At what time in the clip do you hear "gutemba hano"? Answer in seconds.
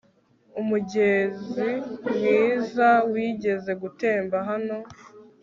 3.81-4.77